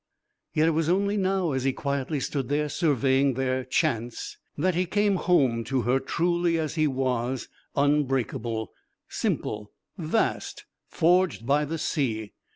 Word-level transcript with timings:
Yet 0.55 0.65
it 0.67 0.71
was 0.71 0.89
only 0.89 1.15
now, 1.15 1.51
as 1.51 1.63
he 1.63 1.73
quietly 1.73 2.19
stood 2.19 2.49
there 2.49 2.69
surveying 2.69 3.35
their 3.35 3.63
"chance," 3.63 4.39
that 4.57 4.73
he 4.73 4.87
came 4.87 5.17
home 5.17 5.63
to 5.65 5.83
her 5.83 5.99
truly 5.99 6.57
as 6.57 6.73
he 6.73 6.87
was, 6.87 7.47
unbreakable; 7.75 8.71
simple, 9.07 9.71
vast, 9.99 10.65
forged 10.87 11.45
by 11.45 11.65
the 11.65 11.77
sea. 11.77 12.31